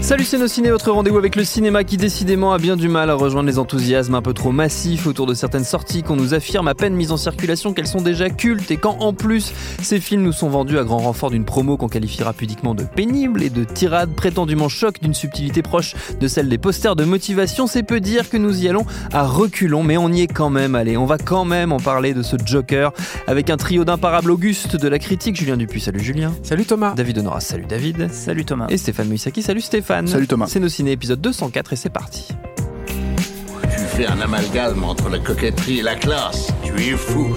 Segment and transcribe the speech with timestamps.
[0.00, 3.10] Salut c'est nos ciné, votre rendez-vous avec le cinéma qui décidément a bien du mal
[3.10, 6.68] à rejoindre les enthousiasmes un peu trop massifs autour de certaines sorties qu'on nous affirme
[6.68, 10.22] à peine mises en circulation qu'elles sont déjà cultes et quand en plus ces films
[10.22, 13.64] nous sont vendus à grand renfort d'une promo qu'on qualifiera pudiquement de pénible et de
[13.64, 18.30] tirade prétendument choc d'une subtilité proche de celle des posters de motivation, c'est peu dire
[18.30, 21.18] que nous y allons à reculons mais on y est quand même allez, on va
[21.18, 22.92] quand même en parler de ce Joker
[23.26, 26.32] avec un trio d'imparables Auguste de la critique, Julien Dupuis, salut Julien.
[26.42, 26.94] Salut Thomas.
[26.94, 28.12] David Honora, salut David.
[28.12, 28.66] Salut Thomas.
[28.70, 29.79] Et Stéphane Moïsaki, salut Stéphane.
[29.82, 30.46] Salut Thomas.
[30.48, 32.28] C'est nos ciné épisode 204 et c'est parti.
[32.86, 36.52] Tu fais un amalgame entre la coquetterie et la classe.
[36.62, 37.34] Tu es fou.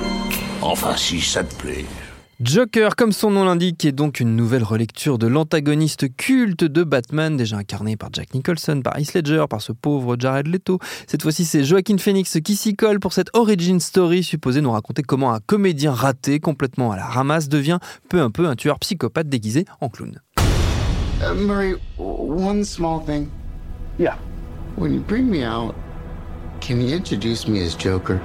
[0.62, 1.86] Enfin, si ça te plaît.
[2.42, 7.38] Joker, comme son nom l'indique, est donc une nouvelle relecture de l'antagoniste culte de Batman,
[7.38, 10.80] déjà incarné par Jack Nicholson, par Heath Ledger, par ce pauvre Jared Leto.
[11.08, 15.04] Cette fois-ci, c'est Joaquin Phoenix qui s'y colle pour cette origin story supposée nous raconter
[15.04, 19.30] comment un comédien raté, complètement à la ramasse, devient peu à peu un tueur psychopathe
[19.30, 20.20] déguisé en clown.
[21.24, 23.32] Uh, Murray, one small thing.
[23.98, 24.18] Yeah.
[24.76, 25.74] When you bring me out,
[26.60, 28.18] can you introduce me as Joker?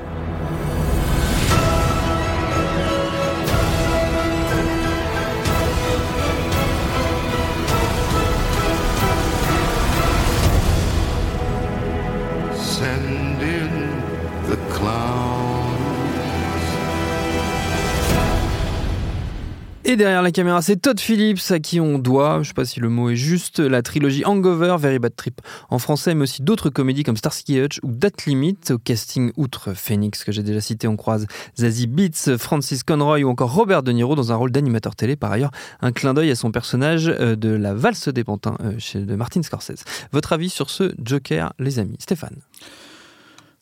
[19.91, 22.78] Et derrière la caméra, c'est Todd Phillips à qui on doit, je sais pas si
[22.78, 25.41] le mot est juste, la trilogie Hangover, Very Bad Trip
[25.71, 28.59] en français, mais aussi d'autres comédies comme Starsky Hutch ou That Limit.
[28.69, 33.31] Au casting, outre Phoenix que j'ai déjà cité, on croise Zazie Beats, Francis Conroy ou
[33.31, 35.16] encore Robert De Niro dans un rôle d'animateur télé.
[35.16, 38.75] Par ailleurs, un clin d'œil à son personnage euh, de la valse des pantins euh,
[38.94, 39.84] de Martin Scorsese.
[40.12, 41.97] Votre avis sur ce Joker, les amis?
[41.98, 42.37] Stéphane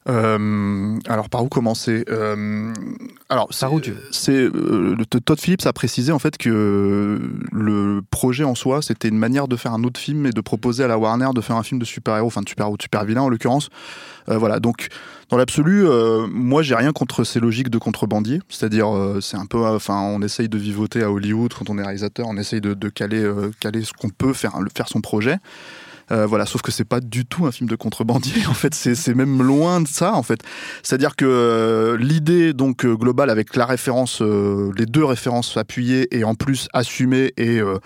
[0.08, 2.04] Euh, alors par où commencer?
[2.08, 2.72] Euh,
[3.28, 7.20] Alors Par où tu c'est euh, Todd Phillips a précisé en fait que
[7.52, 10.84] le projet en soi c'était une manière de faire un autre film et de proposer
[10.84, 13.28] à la Warner de faire un film de super-héros, enfin de super-héros, de super-vilain en
[13.28, 13.68] l'occurrence.
[14.28, 14.88] Euh, voilà donc
[15.28, 19.46] dans l'absolu, euh, moi j'ai rien contre ces logiques de contrebandier, c'est-à-dire euh, c'est un
[19.46, 22.60] peu, euh, enfin on essaye de vivoter à Hollywood quand on est réalisateur, on essaye
[22.60, 25.38] de, de caler, euh, caler ce qu'on peut faire, faire son projet.
[26.12, 28.42] Euh, voilà, sauf que c'est pas du tout un film de contrebandier.
[28.48, 30.14] En fait, c'est même loin de ça.
[30.14, 30.40] En fait,
[30.82, 36.06] c'est-à-dire que euh, l'idée donc euh, globale avec la référence, euh, les deux références appuyées
[36.16, 37.78] et en plus assumées et euh,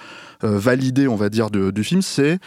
[0.44, 2.38] euh, validées, on va dire, de- du film, c'est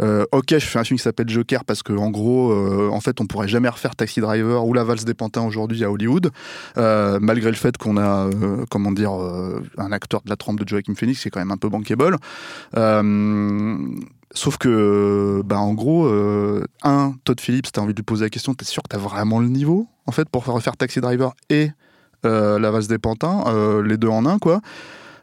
[0.00, 3.00] euh, ok, je fais un film qui s'appelle Joker parce que en gros, euh, en
[3.00, 6.30] fait, on pourrait jamais refaire Taxi Driver ou La Valse des Pantins aujourd'hui à Hollywood,
[6.76, 8.28] euh, malgré le fait qu'on a,
[8.70, 9.12] comment dire,
[9.78, 12.16] un acteur de la trempe de Joaquin Phoenix qui est quand même un peu bankable.
[14.32, 18.30] Sauf que, bah, en gros, euh, un, Todd Phillips, t'as envie de lui poser la
[18.30, 21.70] question, t'es sûr que t'as vraiment le niveau, en fait, pour refaire Taxi Driver et
[22.24, 24.60] euh, La Valse des Pantins, euh, les deux en un, quoi.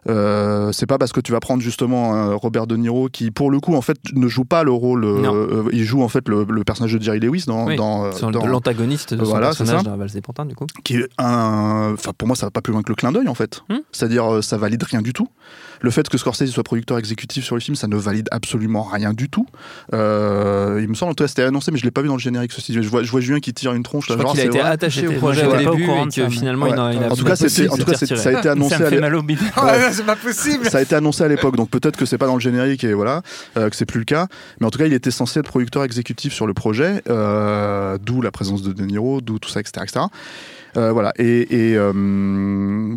[0.06, 3.74] C'est pas parce que tu vas prendre justement Robert De Niro qui, pour le coup,
[3.76, 5.06] en fait, ne joue pas le rôle.
[5.72, 9.14] il joue en fait le, le personnage de Jerry Lewis dans, Oui, dans, dans- l'antagoniste
[9.14, 10.66] de son Voilà, personnage dans la valse des pantins, du coup.
[10.84, 11.92] qui est un.
[11.94, 13.64] Enfin, pour moi, ça va pas plus loin que le clin d'œil, en fait.
[13.70, 13.78] Hmm.
[13.94, 15.30] C'est-à-dire, ça valide rien du tout.
[15.84, 19.14] Le fait que Scorsese soit producteur exécutif sur le film, ça ne valide absolument rien
[19.14, 19.46] du tout.
[19.94, 22.16] Euh, il me semble, en tout cas, c'était annoncé, mais je l'ai pas vu dans
[22.16, 22.54] le générique.
[22.54, 22.74] Ceci.
[22.74, 24.06] Je vois, je vois Julien qui tire une tronche.
[24.08, 24.70] Je là, crois genre, qu'il a été vrai.
[24.70, 26.80] attaché au projet au début et que finalement, il Ouais.
[26.80, 28.80] a, il a En tout cas, c'était, en tout cas, ça a été annoncé ça
[28.80, 29.40] me à fait l'é- mal au bide.
[29.42, 29.92] Ouais.
[29.92, 30.70] c'est pas possible.
[30.70, 32.94] ça a été annoncé à l'époque, donc peut-être que c'est pas dans le générique et
[32.94, 33.22] voilà,
[33.58, 34.28] euh, que c'est plus le cas.
[34.62, 38.22] Mais en tout cas, il était censé être producteur exécutif sur le projet, euh, d'où
[38.22, 40.06] la présence de De Niro, d'où tout ça, etc., etc.
[40.78, 41.12] Euh, voilà.
[41.18, 41.92] Et, et, euh,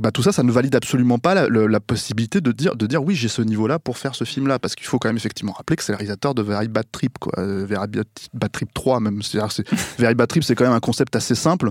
[0.00, 3.02] bah, tout ça, ça ne valide absolument pas la, la possibilité de dire, de dire
[3.04, 5.76] oui, j'ai ce niveau-là pour faire ce film-là, parce qu'il faut quand même effectivement rappeler
[5.76, 7.86] que c'est le réalisateur de Very Bad Trip, quoi, Euh, Very
[8.34, 9.20] Bad, Trip 3 même.
[9.22, 9.38] C'est-
[9.98, 11.70] Very Bad Trip, c'est quand même un concept assez simple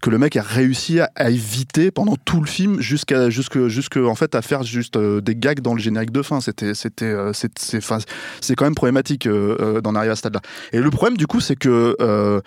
[0.00, 3.96] que le mec a réussi à, à éviter pendant tout le film jusqu'à jusque jusque
[3.96, 7.04] en fait à faire juste euh, des gags dans le générique de fin c'était c'était
[7.06, 7.98] euh, c'est c'est enfin,
[8.40, 10.40] c'est quand même problématique euh, euh, d'en arriver à ce stade là
[10.72, 12.40] et le problème du coup c'est que euh,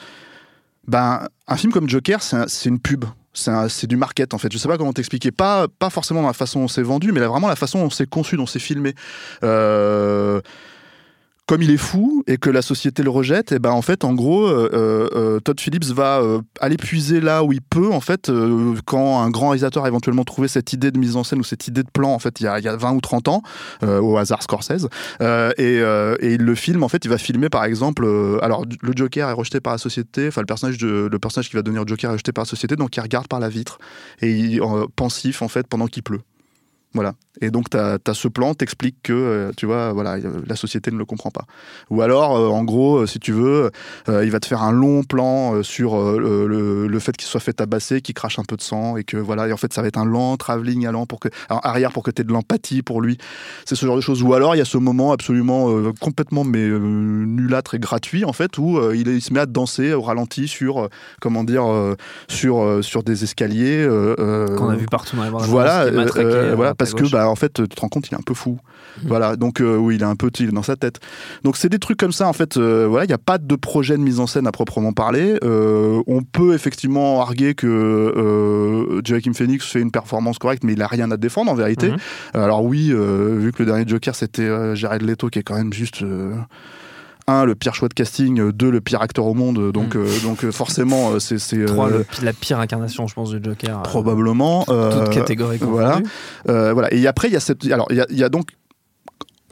[0.88, 3.06] ben un film comme Joker c'est un- c'est une pub.
[3.34, 4.52] C'est du market en fait.
[4.52, 5.32] Je sais pas comment t'expliquer.
[5.32, 7.90] Pas pas forcément dans la façon dont c'est vendu mais là, vraiment la façon dont
[7.90, 8.94] c'est conçu dont c'est filmé.
[9.44, 10.42] Euh,
[11.52, 14.14] comme il est fou et que la société le rejette, et ben en fait, en
[14.14, 14.70] gros, euh,
[15.14, 19.22] euh, Todd Phillips va euh, aller puiser là où il peut, en fait, euh, quand
[19.22, 21.84] un grand réalisateur a éventuellement trouvé cette idée de mise en scène ou cette idée
[21.84, 23.44] de plan, en fait, il y a, il y a 20 ou 30 ans,
[23.84, 24.88] euh, au hasard Scorsese,
[25.22, 28.64] euh, et, euh, il le filme, en fait, il va filmer par exemple, euh, alors
[28.82, 31.64] le Joker est rejeté par la société, enfin le personnage, de, le personnage qui va
[31.64, 33.78] devenir Joker est rejeté par la société, donc il regarde par la vitre
[34.22, 36.22] et il euh, pensif en fait pendant qu'il pleut.
[36.94, 37.14] Voilà.
[37.40, 40.92] Et donc, tu as, ce plan, t'expliques que, euh, tu vois, voilà, euh, la société
[40.92, 41.46] ne le comprend pas.
[41.90, 43.72] Ou alors, euh, en gros, si tu veux,
[44.10, 46.48] euh, il va te faire un long plan sur le,
[46.88, 49.48] le- fait qu'il soit fait tabasser, qu'il crache un peu de sang, et que voilà,
[49.48, 52.04] et en fait, ça va être un lent travelling allant pour que, alors, arrière pour
[52.04, 53.18] que tu aies de l'empathie pour lui.
[53.66, 54.22] C'est ce genre de choses.
[54.22, 58.58] Ou alors, il y a ce moment absolument complètement mais nulâtre et gratuit, en fait,
[58.60, 60.90] où il, se met à danser au ralenti sur,
[61.22, 61.64] comment dire,
[62.28, 63.88] sur, sur des escaliers.
[64.58, 65.30] Qu'on a vu partout dans les
[66.56, 68.60] voilà, parce que bah, en fait, tu te rends compte, il est un peu fou.
[69.02, 69.08] Mhm.
[69.08, 71.00] Voilà, donc euh, oui, il est un peu il est dans sa tête.
[71.44, 72.58] Donc c'est des trucs comme ça en fait.
[72.58, 75.38] euh, voilà, il n'y a pas de projet de mise en scène à proprement parler.
[75.44, 80.88] Euh, on peut effectivement arguer que Joaquin Phoenix fait une performance correcte, mais il a
[80.88, 81.90] rien à défendre en vérité.
[81.90, 81.98] Mhm.
[82.34, 86.04] Alors oui, vu que le dernier Joker c'était Jared Leto qui est quand même juste
[87.28, 89.72] un le pire choix de casting, euh, deux le pire acteur au monde.
[89.72, 90.02] Donc Mhm.
[90.02, 93.82] euh, donc euh, forcément c'est c'est Trois, le la pire incarnation, je pense, du Joker.
[93.84, 96.00] probablement Toute catégorie voilà.
[96.46, 96.94] voilà.
[96.94, 97.66] Et après, il y a cette.
[97.72, 98.50] Alors, il y a, il y a donc.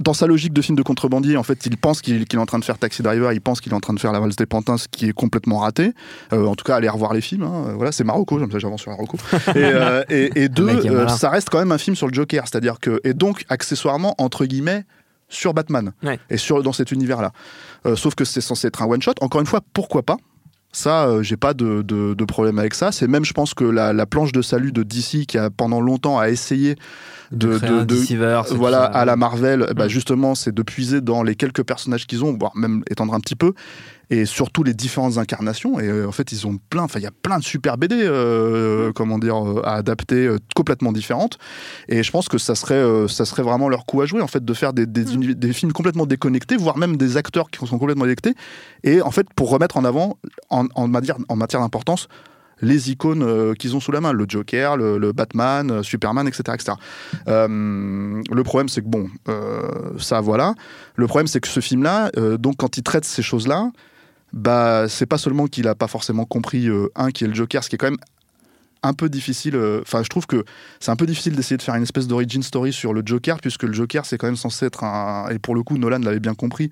[0.01, 2.57] Dans sa logique de film de contrebandier, en fait, il pense qu'il est en train
[2.57, 4.45] de faire Taxi Driver, il pense qu'il est en train de faire La Valse des
[4.45, 5.91] Pantins, ce qui est complètement raté.
[6.31, 7.43] Euh, en tout cas, allez revoir les films.
[7.43, 7.73] hein.
[7.75, 9.17] Voilà, c'est Marocco, comme ça j'avance sur Marocco.
[9.49, 12.45] et, euh, et, et deux, euh, ça reste quand même un film sur le Joker,
[12.47, 14.85] c'est-à-dire que et donc accessoirement entre guillemets
[15.29, 16.19] sur Batman Ouais.
[16.29, 17.31] et sur dans cet univers-là.
[17.85, 19.13] Euh, sauf que c'est censé être un one shot.
[19.21, 20.17] Encore une fois, pourquoi pas?
[20.71, 22.91] Ça, euh, j'ai pas de, de- de problème avec ça.
[22.91, 25.81] C'est même, je pense que la, la planche de salut de DC, qui a pendant
[25.81, 26.75] longtemps a essayé
[27.31, 27.95] de, de- de-
[28.55, 32.37] voilà, à la Marvel, bah, justement, c'est de puiser dans les quelques personnages qu'ils ont,
[32.37, 33.53] voire même étendre un petit peu,
[34.09, 35.79] et surtout les différentes incarnations.
[35.79, 37.95] Et euh, en fait, ils ont plein, enfin, il y a plein de super BD,
[38.01, 41.37] euh, comment dire, euh, à adapter, complètement différentes.
[41.87, 44.43] Et je pense que ça serait, ça serait vraiment leur coup à jouer, en fait,
[44.43, 47.77] de faire des, des, uni- des films complètement déconnectés, voire même des acteurs qui sont
[47.77, 48.33] complètement déconnectés,
[48.83, 50.17] et en fait, pour remettre en avant,
[50.49, 52.07] en, en matière, en matière d'importance,
[52.61, 56.27] les icônes euh, qu'ils ont sous la main, le Joker, le, le Batman, euh, Superman,
[56.27, 56.43] etc.
[56.55, 56.73] etc.
[57.29, 57.47] Euh,
[58.29, 59.07] le problème, c'est que bon,
[59.97, 60.55] ça voilà.
[60.95, 63.71] Le problème, c'est que ce film-là, donc quand il traite ces choses-là,
[64.33, 67.63] bah c'est pas seulement qu'il a pas forcément compris euh, un qui est le Joker,
[67.63, 67.99] ce qui est quand même
[68.83, 69.55] un peu difficile.
[69.55, 70.43] euh, Enfin, je trouve que
[70.79, 73.63] c'est un peu difficile d'essayer de faire une espèce d'origin story sur le Joker, puisque
[73.63, 75.27] le Joker, c'est quand même censé être un.
[75.29, 76.71] Et pour le coup, Nolan l'avait bien compris,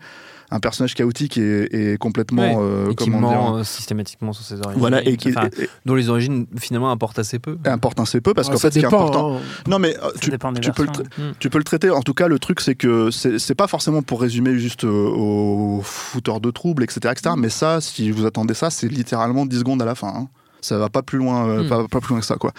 [0.50, 2.42] un personnage chaotique et, et complètement.
[2.42, 3.38] Ouais, euh, et qui comment dire.
[3.38, 4.80] ment euh, systématiquement sur ses origines.
[4.80, 7.58] Voilà, et qui Enfin, et- dont les origines finalement importent assez peu.
[7.66, 9.36] et importe assez peu, parce Ouais, qu'en fait, ce qui est dépend, important.
[9.38, 9.42] hein.
[9.68, 10.30] Non, mais tu,
[10.72, 11.90] peux le tu peux le traiter.
[11.90, 16.40] En tout cas, le truc, c'est que c'est pas forcément pour résumer juste aux fouteurs
[16.40, 17.36] de troubles, etc., etc.
[17.38, 20.08] Mais ça, si vous attendez ça, c'est littéralement 10 secondes à la fin.
[20.16, 20.28] hein.
[20.62, 21.70] Ça va pas plus loin, euh, Mm.
[21.70, 22.52] pas, pas plus loin que ça, quoi.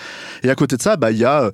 [0.43, 1.51] Et à côté de ça, bah, il y a euh,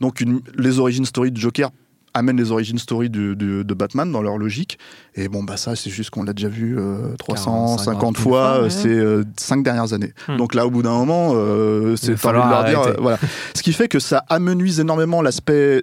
[0.00, 1.70] donc une, les origines story de Joker
[2.14, 4.78] amènent les origines story de, de- de Batman dans leur logique.
[5.14, 8.40] Et bon, bah ça, c'est juste qu'on l'a déjà vu euh, 350 40 fois fois,
[8.58, 8.70] euh, ouais.
[8.70, 10.12] ces euh, cinq dernières années.
[10.26, 10.36] Hmm.
[10.36, 13.18] Donc là, au bout d'un moment, euh, c'est falloir leur dire, euh, voilà.
[13.54, 15.82] Ce qui fait que ça amenuise énormément l'aspect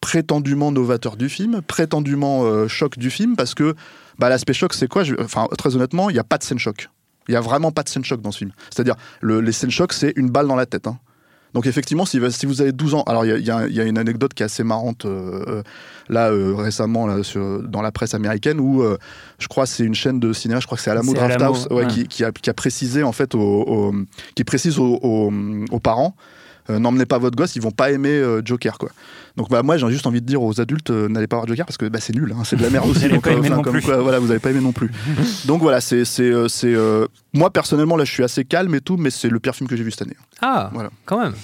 [0.00, 3.74] prétendument novateur du film, prétendument euh, choc du film, parce que
[4.18, 5.02] bah, l'aspect choc, c'est quoi?
[5.20, 6.90] Enfin, très honnêtement, il n'y a pas de scène choc.
[7.28, 8.52] Il n'y a vraiment pas de scène choc dans ce film.
[8.70, 10.86] C'est-à-dire, le- les scènes choc, c'est une balle dans la tête.
[10.86, 10.98] hein.
[11.54, 13.96] Donc effectivement, si, si vous avez 12 ans, alors il y a- y, y une
[13.96, 15.62] anecdote qui est assez marrante euh, euh,
[16.10, 18.98] là euh, récemment là, sur- dans la presse américaine où euh,
[19.38, 21.54] je crois c'est une chaîne de cinéma, je crois que c'est Alamo C'est Draft Alamo,
[21.54, 21.86] House, ouais, ouais.
[21.86, 23.34] Qui, qui a, qui a précisé en fait
[24.34, 25.32] qui précise aux, aux-
[25.70, 26.14] aux parents
[26.68, 28.90] n'emmenez pas votre gosse, ils vont pas aimer euh, Joker quoi.
[29.36, 31.66] Donc bah moi j'ai juste envie de dire aux adultes euh, n'allez pas voir Joker
[31.66, 33.08] parce que bah, c'est nul, hein, c'est de la merde aussi.
[33.08, 34.90] donc, enfin, comme quoi, voilà, vous n'allez pas aimer non plus.
[35.46, 38.80] donc voilà, c'est c'est euh, c'est, euh, moi personnellement là je suis assez calme et
[38.80, 40.16] tout, mais c'est le pire film que j'ai vu cette année.
[40.42, 40.90] Ah, Voilà.
[41.04, 41.34] quand même.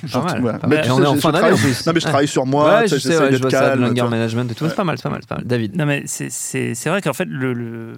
[0.00, 0.40] Pas Genre, mal.
[0.40, 0.58] voilà.
[0.58, 1.86] pas Mais on sais, est en je- fin d'année en travaille- plus.
[1.86, 2.10] Non mais je Ouais.
[2.10, 3.92] travaille sur moi, Ouais, tu sais, je sais, j'essaie ouais, je d'être vois ça, de
[3.94, 4.10] calme.
[4.10, 4.68] management et tout.
[4.68, 5.44] C'est pas mal, c'est pas mal, pas mal.
[5.46, 5.76] David.
[5.76, 7.92] Non, mais c'est- c'est c'est vrai qu'en fait, le, le-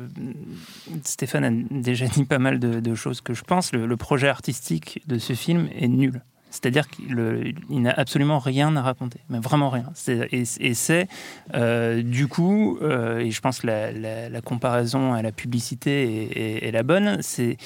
[1.05, 1.51] Stéphane a
[1.81, 3.73] déjà dit pas mal de, de choses que je pense.
[3.73, 6.21] Le, le projet artistique de ce film est nul.
[6.55, 9.91] C'est-à-dire qu'il n'a absolument rien à raconter, mais vraiment rien.
[10.31, 11.09] Et, c'est,
[11.55, 16.69] euh, du coup, euh, et je pense que la, comparaison à la publicité est, est-
[16.69, 17.57] est la bonne, c'est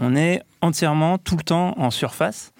[0.00, 2.52] on est entièrement tout le temps en surface.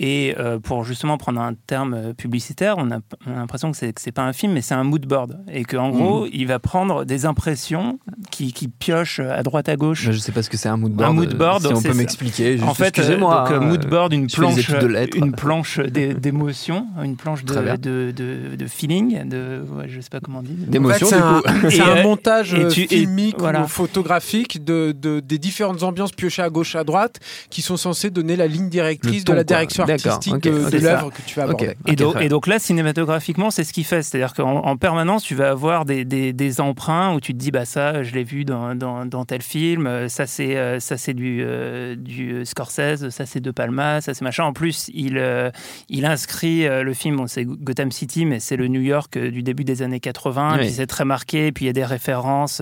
[0.00, 3.76] Et euh, pour justement prendre un terme euh, publicitaire, on a, on a l'impression que
[3.78, 5.38] c'est pas un film, mais c'est un mood board.
[5.52, 7.98] Et qu'en gros, il va prendre des impressions
[8.32, 10.02] qui, qui pioche à droite à gauche.
[10.10, 11.10] Je sais pas ce que c'est un mood board.
[11.10, 12.60] Un mood board, Si on peut m'expliquer.
[12.62, 13.44] En fait, excusez-moi.
[13.48, 15.16] donc, euh, mood board, une je planche, études de lettres.
[15.16, 17.74] une planche d'é- d'émotion, une planche de, bien.
[17.76, 20.54] de, de, de feeling, de, ouais, je sais pas comment on dit.
[20.54, 21.66] D'émotion, En fait, c'est du un, coup.
[21.70, 23.62] c'est Et, un euh, montage et euh, filmique voilà.
[23.62, 27.20] ou photographique de, de- des différentes ambiances piochées à gauche à droite
[27.50, 29.54] qui sont censées donner la ligne directrice ton, de la quoi.
[29.56, 31.74] direction artistique ok, de, l'œuvre que tu vas aborder.
[31.86, 34.02] Et, donc, et là, cinématographiquement, c'est ce qu'il fait.
[34.02, 37.50] C'est-à-dire qu'en en permanence, tu vas avoir des, des, des emprunts où tu te dis,
[37.50, 40.96] bah ça, je l'ai vu dans, dans, dans tel film, euh, ça c'est euh, ça
[40.96, 44.44] c'est du, euh, du Scorsese, ça c'est De Palma, ça c'est machin.
[44.44, 45.50] En plus, il, euh,
[45.88, 49.30] il inscrit euh, le film, bon, c'est Gotham City, mais c'est le New York euh,
[49.30, 50.58] du début des années 80, Oui.
[50.60, 52.60] puis c'est très marqué, puis il y a des références,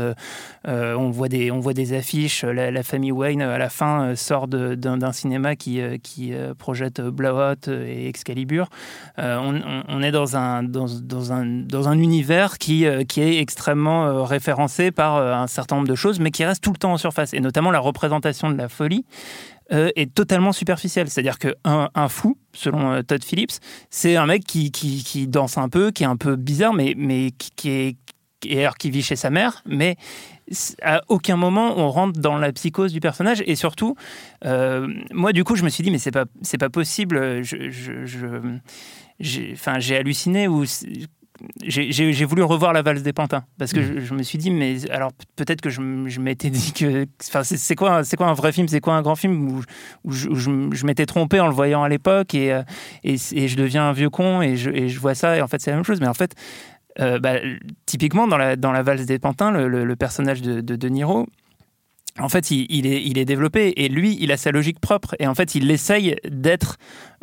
[0.68, 4.14] euh, on, voit des, on voit des affiches, la, la famille Wayne, à la fin,
[4.16, 8.68] sort d'un cinéma qui, qui euh, projette Blowout et Excalibur.
[9.18, 14.06] Euh, on, est dans un, dans, un, dans un univers qui, euh, qui est extrêmement
[14.06, 16.98] euh, référencé par un certain nombre de choses, mais qui reste tout le temps en
[16.98, 17.34] surface.
[17.34, 19.04] Et notamment la représentation de la folie
[19.70, 21.08] est totalement superficielle.
[21.08, 25.90] C'est-à-dire qu'un un fou, selon Todd Phillips, c'est un mec qui, qui, danse un peu,
[25.92, 27.96] qui est un peu bizarre, mais, mais qui, est
[28.50, 29.96] alors qui vit chez sa mère, mais
[30.82, 33.42] à aucun moment on rentre dans la psychose du personnage.
[33.46, 33.96] Et surtout
[34.44, 37.42] euh, moi du coup je me suis dit mais c'est pas c'est pas possible.
[37.42, 38.58] Je, je, je-
[39.20, 40.64] j'ai enfin j'ai halluciné ou
[41.64, 43.44] j'ai j'ai- j'ai voulu revoir la valse des pantins.
[43.58, 45.80] Parce que je, je me suis dit mais alors peut-être que je,
[46.20, 48.94] m'étais dit que enfin c'est c'est quoi un- c'est quoi un vrai film c'est quoi
[48.94, 49.62] un grand film où,
[50.04, 52.62] où je, où m'étais trompé en le voyant à l'époque et, euh,
[53.04, 55.70] et, et je deviens un vieux con et je vois ça et en fait c'est
[55.70, 56.00] la même chose.
[56.00, 56.34] Mais en fait
[57.00, 57.34] euh, bah,
[57.86, 60.88] typiquement dans la, dans la valse des pantins, le, le- le personnage de, de De
[60.88, 61.26] Niro,
[62.18, 65.14] en fait, il, il est, il est développé et lui, il a sa logique propre
[65.18, 66.76] et en fait, il essaye d'être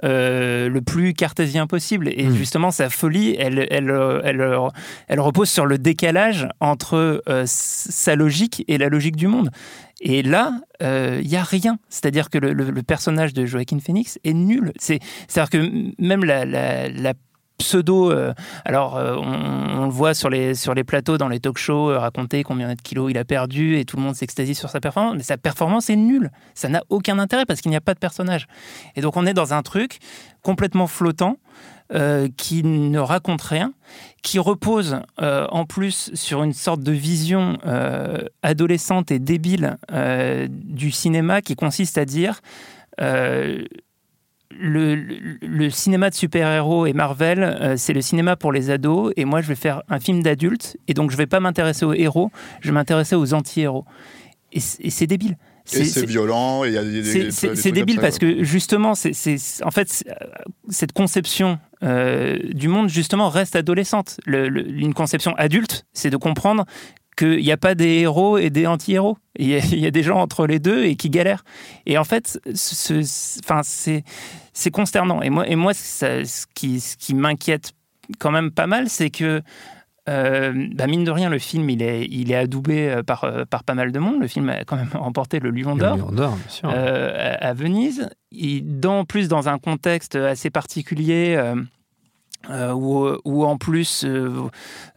[0.03, 2.09] euh, le plus cartésien possible.
[2.09, 2.35] Et Mm.
[2.35, 4.67] justement, sa folie, elle, elle, euh, elle, euh,
[5.07, 9.51] elle repose sur le décalage entre euh, sa logique et la logique du monde.
[10.01, 11.77] Et là, il n'y a rien.
[11.89, 14.71] C'est-à-dire que le, le- le personnage de Joaquin Phoenix est nul.
[14.79, 17.13] C'est- C'est-à-dire que même la, la- la
[17.59, 18.11] pseudo.
[18.11, 18.33] euh,
[18.65, 21.99] alors, euh, on, le voit sur les, sur les plateaux, dans les talk shows, euh,
[21.99, 25.15] raconter combien de kilos il a perdu et tout le monde s'extasie sur sa performance.
[25.15, 26.31] Mais sa performance est nulle.
[26.55, 28.47] Ça n'a aucun intérêt parce qu'il n'y a pas de personnage.
[28.95, 29.99] Et donc, on est dans un truc
[30.41, 31.37] complètement flottant.
[32.37, 33.73] qui ne raconte rien,
[34.21, 37.57] qui repose en plus sur une sorte de vision
[38.43, 39.75] adolescente et débile
[40.49, 42.41] du cinéma qui consiste à dire
[44.57, 49.13] le, le- le cinéma de super-héros et Marvel, euh, c'est le cinéma pour les ados,
[49.15, 51.93] et moi je vais faire un film d'adulte, et donc je vais pas m'intéresser aux
[51.93, 53.85] héros, je vais m'intéresser aux anti-héros.
[54.51, 55.37] Et c'est débile.
[55.65, 58.37] C'est violent, et il y a des- des- C'est- débile ça, parce ouais.
[58.37, 59.13] que justement, c'est
[59.63, 60.13] en fait, euh,
[60.69, 64.19] cette conception euh, du monde justement reste adolescente.
[64.25, 66.65] Le- le- une conception adulte, c'est de comprendre
[67.19, 69.17] qu'il n'y a pas des héros et des anti-héros.
[69.37, 71.43] Il y, a- il y a des gens entre les deux et qui galèrent.
[71.85, 74.03] Et en fait, ce- ce- c'est
[74.53, 75.21] c'est consternant.
[75.21, 77.71] Et moi, et moi ça- ce qui, ce qui m'inquiète
[78.19, 79.41] quand même pas mal, c'est que
[80.09, 83.43] euh, bah, mine de rien, le film, il est, il est adoubé euh, par, euh,
[83.47, 84.19] par pas mal de monde.
[84.19, 85.97] Le film a quand même remporté le Lion d'Or
[86.73, 91.35] euh, à, Venise, et dans, en plus dans un contexte assez particulier.
[91.37, 91.55] euh,
[92.49, 94.29] euh, où, où en plus euh,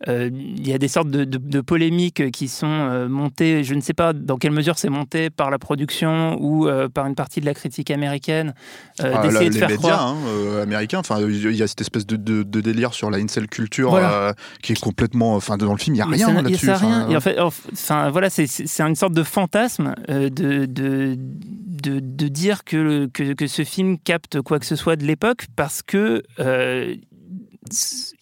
[0.08, 3.75] euh, il y a des sortes de, de- de polémiques qui sont euh, montées, je
[3.75, 7.40] ne sais pas dans quelle mesure c'est monté par la production ou par une partie
[7.40, 8.54] de la critique américaine,
[9.00, 10.06] Ah, d'essayer de les faire médias croire.
[10.08, 12.16] hein, américains, enfin, il y a cette espèce de,
[12.61, 14.34] délire sur la incel culture Voilà.
[14.62, 16.70] qui est complètement, enfin, dans le film, il y a rien là-dessus.
[17.11, 23.32] Et en fait, enfin voilà, c'est- une sorte de fantasme de, de, dire que, que,
[23.34, 26.22] que ce film capte quoi que ce soit de l'époque parce que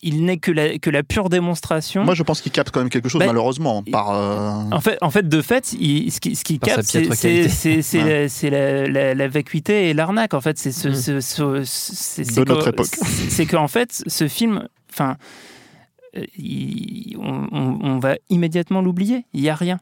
[0.03, 2.05] il n'est que la, que la pure démonstration.
[2.05, 4.11] Moi, je pense qu'il capte quand même quelque chose, Bah, malheureusement, par.
[4.11, 7.05] euh, En fait, en fait, de fait, il, ce qui, ce qui capte, c'est
[8.05, 10.35] la, c'est la, la- la vacuité et l'arnaque.
[10.35, 10.95] En fait, c'est ce, Mm.
[10.95, 12.87] ce- ce- c'est- De notre que- époque.
[12.87, 15.17] c'est- qu'en fait, ce film, enfin,
[16.17, 16.25] euh,
[17.19, 19.25] on, on- on va immédiatement l'oublier.
[19.33, 19.79] Il y a rien.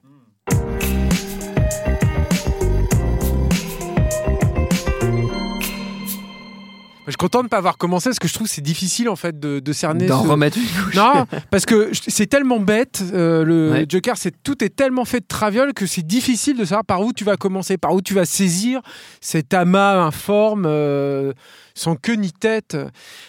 [7.09, 9.09] Je suis content de ne pas avoir commencé parce que je trouve que c'est difficile
[9.09, 10.07] en fait de, de cerner.
[10.07, 10.95] D'en ce- remettre une couche.
[10.95, 13.03] Non, parce que c'est tellement bête.
[13.13, 13.87] euh, le Ouais.
[13.89, 17.13] Joker, c'est tout est tellement fait de traviole que c'est difficile de savoir par où
[17.13, 18.81] tu vas commencer, par où tu vas saisir
[19.21, 20.65] cet amas informe.
[20.67, 21.33] euh,
[21.75, 22.77] sans queue ni tête.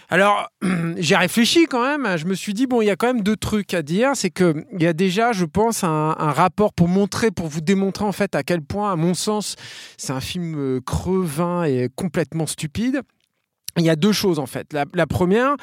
[0.09, 0.49] Alors,
[0.97, 2.17] j'ai réfléchi quand même.
[2.17, 4.09] Je me suis dit, bon, il y a quand même deux trucs à dire.
[4.15, 8.05] C'est qu'il y a déjà, je pense, un, un rapport pour montrer, pour vous démontrer
[8.05, 9.55] en fait à quel point, à mon sens,
[9.97, 13.01] c'est un film euh, creux, vain et complètement stupide.
[13.79, 14.73] Il y a deux choses en fait.
[14.73, 15.55] La, première,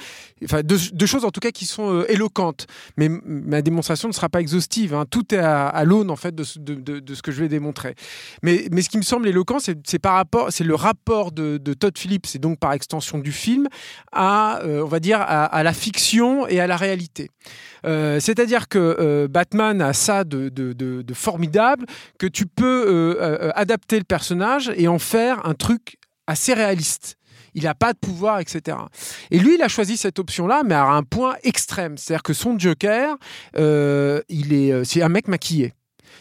[0.45, 4.29] enfin deux, choses en tout cas qui sont euh, éloquentes, mais ma démonstration ne sera
[4.29, 4.95] pas exhaustive.
[4.95, 5.05] Hein.
[5.09, 7.95] Tout est à, à l'aune en fait de, ce que je vais démontrer.
[8.43, 12.35] Mais, ce qui me semble éloquent, c'est par rapport, c'est le rapport de, Todd Phillips
[12.35, 13.69] et donc par extension du film
[14.13, 17.31] à, euh, on va dire, à, la fiction et à la réalité.
[17.85, 21.87] Euh, C'est-à-dire que Batman a ça de, formidable
[22.19, 23.19] que tu peux
[23.55, 27.17] adapter le personnage et en faire un truc assez réaliste
[27.57, 28.77] il n'a pas de pouvoir, etc.
[29.31, 31.97] Et lui, il a choisi cette option-là, mais à un point extrême.
[31.97, 33.17] C'est-à-dire que son Joker,
[33.57, 35.73] euh, il est, euh, c'est un mec maquillé.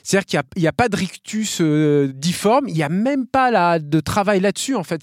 [0.05, 3.49] C'est-à-dire qu'il n'y a, a, pas de rictus euh, difforme, il n'y a même pas
[3.49, 5.01] là, de travail là-dessus, en fait.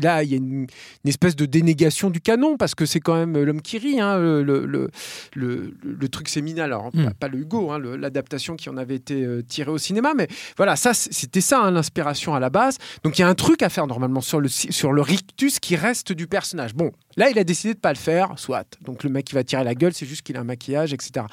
[0.00, 0.66] Là, il y a une, une,
[1.04, 4.42] espèce de dénégation du canon, parce que c'est quand même l'homme qui rit, hein, le,
[4.44, 4.88] le,
[5.34, 6.72] le, le, truc séminal.
[6.72, 7.06] Alors, mm.
[7.06, 10.28] pas, pas, le Hugo, hein, l'adaptation qui en avait été euh, tirée au cinéma, mais
[10.56, 12.78] voilà, ça, c'était ça, hein, l'inspiration à la base.
[13.02, 15.74] Donc, il y a un truc à faire normalement sur le, sur le rictus qui
[15.74, 16.74] reste du personnage.
[16.74, 18.78] Bon, là, il a décidé de pas le faire, soit.
[18.82, 21.26] Donc, le mec qui va tirer la gueule, c'est juste qu'il a un maquillage, etc.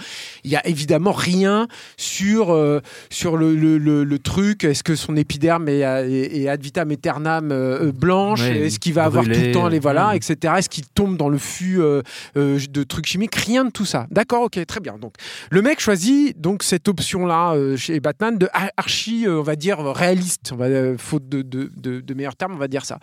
[0.44, 2.52] Il y a évidemment rien sur.
[2.52, 4.64] Euh, sur le, le, le, le truc.
[4.64, 8.94] Est-ce que son épiderme est, est, est ad vitam aeternam euh, blanche ouais, Est-ce qu'il
[8.94, 10.18] va avoir tout le temps les voilà, ouais.
[10.18, 10.56] etc.
[10.58, 12.02] Est-ce qu'il tombe dans le fût euh,
[12.36, 14.08] euh, de trucs chimiques Rien de tout ça.
[14.12, 14.98] D'accord, ok, très bien.
[14.98, 15.14] Donc
[15.52, 20.52] le mec choisit donc cette option-là euh, chez Batman de archi, on va dire réaliste.
[20.54, 23.00] On va faute de, de, de, de meilleurs termes, on va dire ça.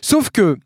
[0.00, 0.56] Sauf que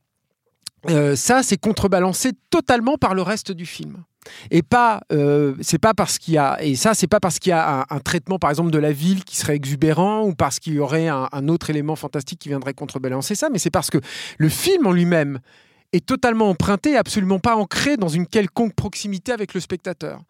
[0.88, 4.04] euh, ça, c'est contrebalancé totalement par le reste du film.
[4.50, 7.50] Et pas, euh, c'est pas parce qu'il y a, et ça, c'est pas parce qu'il
[7.50, 10.74] y a un, traitement, par exemple, de la ville qui serait exubérant ou parce qu'il
[10.74, 13.98] y aurait un, autre élément fantastique qui viendrait contrebalancer ça, mais c'est parce que
[14.38, 15.40] le film en lui-même
[15.92, 20.20] est totalement emprunté, absolument pas ancré dans une quelconque proximité avec le spectateur.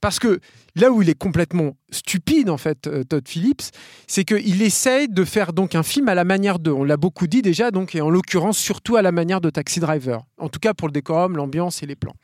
[0.00, 0.40] Parce que
[0.76, 3.62] là où il est complètement stupide, en fait, euh, Todd Phillips,
[4.06, 7.26] c'est qu'il essaye de faire donc un film à la manière de, on l'a beaucoup
[7.26, 10.22] dit déjà, donc, et en l'occurrence surtout à la manière de Taxi Driver.
[10.38, 12.14] En tout cas pour le décorum, l'ambiance et les plans.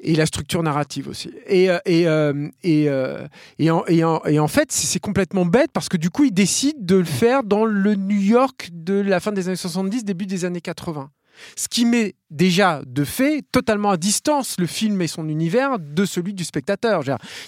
[0.00, 1.30] Et la structure narrative aussi.
[1.46, 2.88] Et, euh, et, euh, et,
[3.58, 6.32] et, en, et, en, et en fait, c'est complètement bête parce que du coup, il
[6.32, 10.26] décide de le faire dans le New York de la fin des années 70, début
[10.26, 11.10] des années 80.
[11.56, 16.04] Ce qui met déjà de fait totalement à distance le film et son univers de
[16.04, 17.02] celui du spectateur.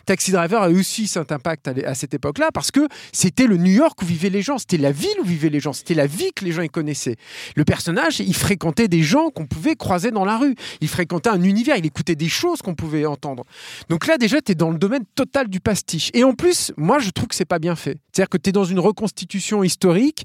[0.07, 4.01] Taxi Driver a aussi cet impact à, cette époque-là parce que c'était le New York
[4.03, 6.45] où vivaient les gens, c'était la ville où vivaient les gens, c'était la vie que
[6.45, 7.17] les gens y connaissaient.
[7.57, 11.43] Le personnage, il fréquentait des gens qu'on pouvait croiser dans la rue, il fréquentait un
[11.43, 13.45] univers, il écoutait des choses qu'on pouvait entendre.
[13.89, 16.11] Donc là, déjà, tu es dans le domaine total du pastiche.
[16.15, 17.99] Et en plus, moi, je trouve que c'est pas bien fait.
[18.13, 20.25] C'est-à-dire que tu es dans une reconstitution historique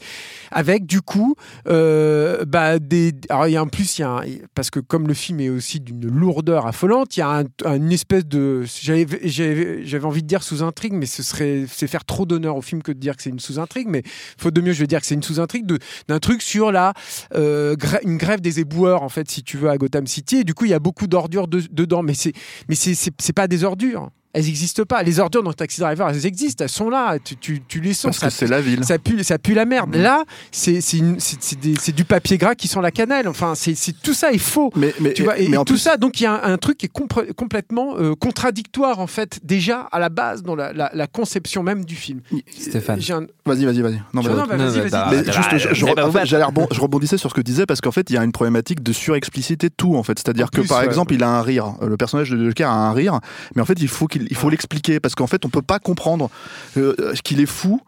[0.52, 1.36] avec, du coup,
[1.68, 3.12] euh, bah, des.
[3.58, 4.24] A en plus, il y a
[4.56, 7.76] parce que comme le film est aussi d'une lourdeur affolante, il y a un, un,
[7.76, 8.64] une espèce de...
[8.66, 12.92] J'avais envie de dire sous-intrigue, mais ce serait c'est faire trop d'honneur au film que
[12.92, 14.04] de dire que c'est une sous-intrigue, mais
[14.38, 15.66] faute de mieux, je vais dire que c'est une sous-intrigue
[16.08, 16.94] d'un truc sur la,
[17.36, 20.54] euh, une grève des éboueurs, en fait, si tu veux, à Gotham City, et du
[20.54, 24.84] coup, il y a beaucoup d'ordures de, dedans, mais c'est pas des ordures elles n'existent
[24.84, 25.04] pas.
[25.04, 27.18] Les ordures dans Taxi Driver, elles existent, elles sont là.
[27.24, 28.20] Tu, tu, tu les sens.
[28.20, 28.84] Parce que c'est la ville.
[28.84, 29.96] Ça pue, ça pue la merde.
[29.96, 30.02] Mmh.
[30.02, 33.28] Là, c'est du papier gras qui sent la cannelle.
[33.28, 34.72] Enfin, c'est tout ça est faux.
[34.76, 35.78] Mais, mais, tu vois, et, mais et tout plus...
[35.78, 39.08] ça, donc il y a un, un, truc qui est compl complètement euh, contradictoire en
[39.08, 42.22] fait déjà à la base dans la, la, la conception même du film.
[42.58, 43.26] Stéphane, un...
[43.46, 44.02] vas-y, vas-y, vas-y.
[44.14, 45.26] Non, non, vas-y, vas-y.
[45.26, 47.92] Juste, je, je, en fait, rebond, je rebondissais sur ce que tu disais parce qu'en
[47.92, 50.20] fait, il y a une problématique de surexpliciter tout en fait.
[50.20, 51.74] C'est-à-dire que par exemple, il a un rire.
[51.82, 53.20] Le personnage de Joker a un rire,
[53.56, 55.80] mais en fait, il faut qu'il il faut l'expliquer parce qu'en fait, on peut pas
[55.80, 56.30] comprendre
[56.78, 57.82] euh, qu'il est fou.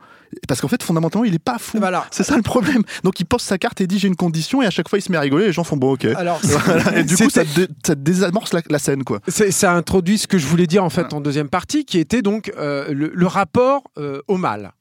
[0.48, 1.78] Parce qu'en fait, fondamentalement, il est pas fou.
[1.78, 2.06] Voilà.
[2.10, 2.82] C'est ça le problème.
[3.04, 5.04] Donc, il pose sa carte et dit j'ai une condition, et à chaque fois, il
[5.04, 5.44] se met à rigoler.
[5.44, 6.06] Et les gens font bon, ok.
[6.06, 6.98] Alors, voilà.
[6.98, 9.20] Et du coup, ça, dé, ça désamorce la, la, scène, quoi.
[9.28, 12.52] Ça introduit ce que je voulais dire en fait en deuxième partie, qui était donc
[12.58, 14.74] euh, le, le, rapport euh, au mal.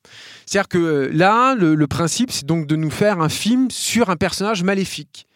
[0.46, 4.16] C'est-à-dire que là, le, le principe, c'est donc de nous faire un film sur un
[4.16, 5.26] personnage maléfique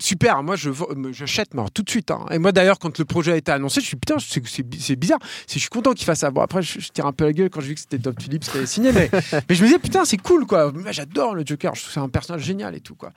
[0.00, 0.70] super, moi je
[1.12, 2.10] j'achète moi tout de suite.
[2.10, 2.26] Hein.
[2.30, 5.18] Et moi d'ailleurs quand le projet a été annoncé, je suis putain, c'est bizarre.
[5.48, 6.30] Je suis content qu'il fasse ça.
[6.30, 8.20] Bon après je, je, tire un peu la gueule quand je vu que c'était Todd
[8.20, 9.10] Phillips qui avait signé, mais,
[9.48, 10.72] mais je me disais putain c'est cool quoi.
[10.90, 13.10] J'adore le Joker, je trouve c'est un personnage génial et tout quoi.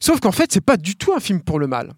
[0.00, 1.92] Sauf qu'en fait c'est pas du tout un film pour le mal.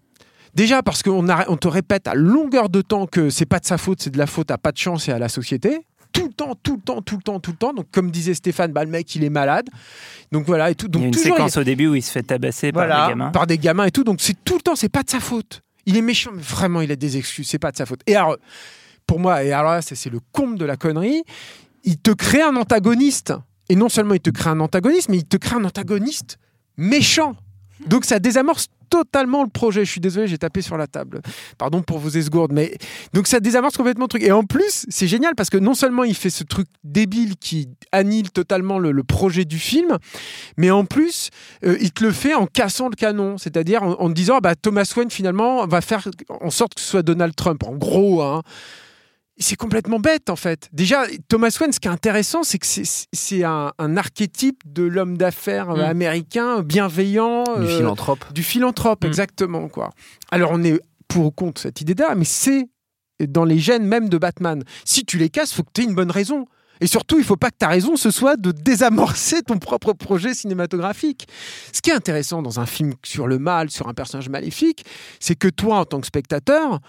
[0.53, 3.77] Déjà parce qu'on on te répète à longueur de temps que c'est pas de sa
[3.77, 6.33] faute, c'est de la faute à pas de chance et à la société tout le
[6.33, 7.73] temps, tout le temps, tout le temps, tout le temps.
[7.73, 9.69] Donc, comme disait Stéphane, bah, le mec, il est malade.
[10.31, 10.87] Donc voilà et tout.
[10.87, 11.59] Donc, il y a une toujours, séquence il...
[11.59, 13.31] au début où il se fait tabasser voilà, par des gamins.
[13.31, 14.03] Par des gamins et tout.
[14.03, 15.61] Donc c'est tout le temps, c'est pas de sa faute.
[15.85, 17.47] Il est méchant, mais vraiment, il a des excuses.
[17.47, 18.01] C'est pas de sa faute.
[18.07, 18.37] Et alors,
[19.05, 21.23] pour moi, et alors là, c'est le comble de la connerie.
[21.83, 23.33] Il te crée un antagoniste.
[23.69, 26.37] Et non seulement il te crée un antagoniste, mais il te crée un antagoniste
[26.77, 27.35] méchant.
[27.85, 29.85] Donc ça désamorce totalement le projet.
[29.85, 31.21] Je suis désolé, j'ai tapé sur la table.
[31.57, 32.77] Pardon pour vos esgourdes, mais
[33.13, 34.23] donc ça désamorce complètement le truc.
[34.23, 37.69] Et en plus, c'est génial parce que non seulement il fait ce truc débile qui
[37.91, 39.97] annule totalement le, projet du film,
[40.57, 41.29] mais en plus,
[41.63, 44.55] euh, il te le fait en cassant le canon, c'est-à-dire en, en disant, ah bah,
[44.55, 46.07] Thomas Wayne finalement va faire
[46.41, 47.63] en sorte que ce soit Donald Trump.
[47.63, 48.43] En gros, hein.
[49.39, 50.67] C'est complètement bête en fait.
[50.73, 55.15] Déjà, Thomas Wayne, ce qui est intéressant, c'est que c'est- un, un archétype de l'homme
[55.17, 55.89] d'affaires euh, Mm.
[55.89, 58.33] américain, bienveillant, Du euh, philanthrope.
[58.33, 59.07] du philanthrope, Mm.
[59.07, 59.67] exactement.
[59.69, 59.91] quoi.
[60.31, 62.67] Alors on est pour ou contre cette idée-là, mais c'est
[63.27, 64.63] dans les gènes même de Batman.
[64.85, 66.45] Si tu les casses, faut que tu aies une bonne raison.
[66.81, 70.35] Et surtout, il faut pas que ta raison, ce soit de désamorcer ton propre projet
[70.35, 71.27] cinématographique.
[71.73, 74.85] Ce qui est intéressant dans un film sur le mal, sur un personnage maléfique,
[75.19, 76.79] c'est que toi, en tant que spectateur,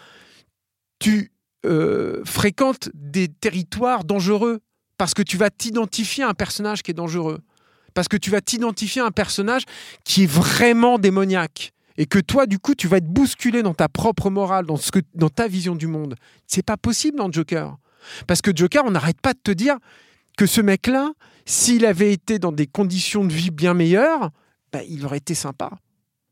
[0.98, 1.30] tu
[1.68, 4.60] euh, fréquentes des territoires dangereux
[4.96, 7.40] parce que tu vas t'identifier à un personnage qui est dangereux.
[7.94, 9.62] Parce que tu vas t'identifier à un personnage
[10.04, 11.72] qui est vraiment démoniaque.
[11.96, 15.48] Et que toi, du coup, tu vas être bousculé dans ta propre morale, dans ta
[15.48, 16.14] vision du monde.
[16.46, 17.76] C'est pas possible dans Joker.
[18.26, 19.76] Parce que Joker, on n'arrête pas de te dire
[20.36, 21.12] que ce mec-là,
[21.44, 24.30] s'il avait été dans des conditions de vie bien meilleures,
[24.72, 25.70] bah, il aurait été sympa.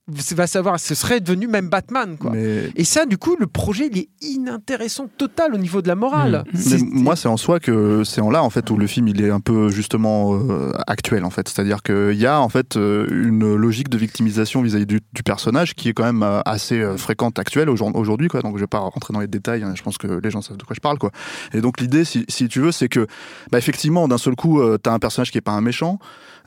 [0.08, 2.30] Va savoir, ce serait devenu même Batman, quoi.
[2.32, 5.96] Mais, Et ça, du coup, le projet, il est inintéressant total au niveau de la
[5.96, 6.44] morale.
[6.46, 6.50] Mmh.
[6.54, 9.08] mais C'est- moi, c'est en soi que c'est en là en fait où le film
[9.08, 11.48] il est un peu justement euh, actuel en fait.
[11.48, 15.74] C'est-à-dire qu'il y a en fait euh, une logique de victimisation vis-à-vis du, du personnage
[15.74, 18.42] qui est quand même euh, assez fréquente actuelle aujourd- aujourd'hui quoi.
[18.42, 19.64] Donc je vais pas rentrer dans les détails.
[19.64, 21.10] hein, je pense que les gens savent de quoi je parle quoi.
[21.52, 23.08] Et donc l'idée, si, si tu veux, c'est que
[23.50, 25.98] bah, effectivement d'un seul coup, tu as un personnage qui est pas un méchant.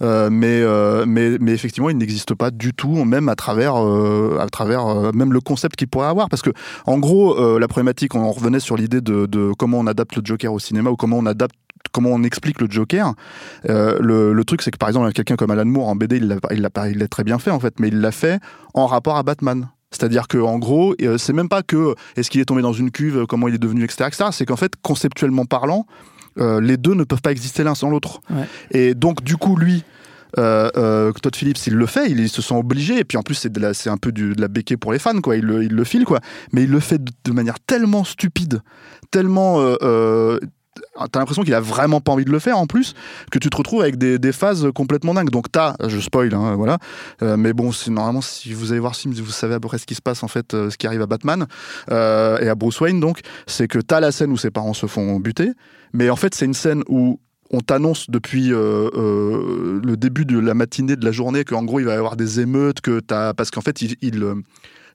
[0.02, 4.38] Euh, mais, euh, mais, mais effectivement, il n'existe pas du tout, même à travers, euh,
[4.40, 6.30] à travers euh, même le concept qu'il pourrait avoir.
[6.30, 6.52] Parce que,
[6.86, 10.54] en gros, la problématique, on revenait sur l'idée de, de comment on adapte le Joker
[10.54, 11.56] au cinéma ou comment on adapte
[11.92, 13.14] comment on explique le Joker.
[13.70, 16.28] Euh, le, le truc, c'est que par exemple, quelqu'un comme Alan Moore en BD, il
[16.28, 18.40] l'a il l'a il l'a très bien fait en fait, mais il l'a fait
[18.74, 19.70] en rapport à Batman.
[19.92, 23.26] C'est-à-dire que en gros, c'est même pas que est-ce qu'il est tombé dans une cuve,
[23.28, 24.06] comment il est devenu, etc.
[24.08, 24.26] etc.
[24.32, 25.88] c'est qu'en fait, conceptuellement parlant,
[26.40, 28.22] euh, les deux ne peuvent pas exister l'un sans l'autre.
[28.30, 28.46] Ouais.
[28.72, 29.84] Et donc, du coup, lui,
[30.38, 33.36] euh, euh, Todd Phillips, il le fait, il, se sent obligé, et puis en plus,
[33.36, 35.36] c'est c'est un peu du- de la béquée pour les fans, quoi.
[35.38, 36.20] Il le, il le file, quoi.
[36.54, 38.62] Mais il le fait de, de manière tellement stupide,
[39.12, 39.60] tellement.
[39.62, 40.40] euh, euh,
[41.12, 42.94] T'as l'impression qu'il a vraiment pas envie de le faire en plus,
[43.32, 45.30] que tu te retrouves avec des, phases complètement dingues.
[45.30, 46.78] Donc t'as, je spoil, hein, voilà.
[47.22, 49.78] Euh, mais bon, c'est normalement si vous allez voir Sims, vous savez à peu près
[49.78, 51.48] ce qui se passe en fait, euh, ce qui arrive à Batman
[51.92, 53.00] euh, et à Bruce Wayne.
[53.00, 55.52] Donc c'est que t'as la scène où ses parents se font buter,
[55.94, 57.20] mais en fait c'est une scène où
[57.52, 61.94] on t'annonce depuis le début de la matinée de la journée qu'en gros il va
[61.94, 64.24] y avoir des émeutes, que t'as parce qu'en fait il, il,